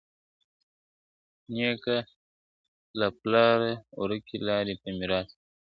[1.53, 1.97] نیکه
[2.99, 5.39] له پلاره ورکي لاري په میراث راوړي!.